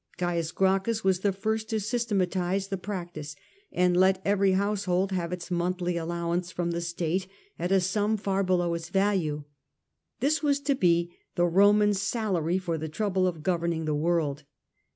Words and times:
C. 0.19 0.41
Gracchus 0.55 1.03
was 1.03 1.19
the 1.19 1.31
first 1.31 1.69
to 1.69 1.79
systematize 1.79 2.69
the 2.69 2.77
prac 2.79 3.13
tice 3.13 3.35
and 3.71 3.95
let 3.95 4.19
every 4.25 4.53
household 4.53 5.11
have 5.11 5.31
its 5.31 5.51
monthly 5.51 5.95
allowance 5.95 6.49
from 6.51 6.71
the 6.71 6.81
state 6.81 7.27
at 7.59 7.71
a 7.71 7.79
sum 7.79 8.17
far 8.17 8.43
below 8.43 8.73
its 8.73 8.89
value. 8.89 9.43
This 10.19 10.41
was 10.41 10.59
to 10.61 10.73
be 10.73 11.13
the 11.35 11.45
Roman's 11.45 12.01
salary 12.01 12.57
for 12.57 12.79
the 12.79 12.89
trouble 12.89 13.27
of 13.27 13.43
governing 13.43 13.85
the 13.85 13.93
world. 13.93 14.43